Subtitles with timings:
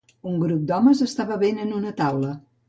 [0.29, 2.35] Un grup d'homes està bevent en una taula.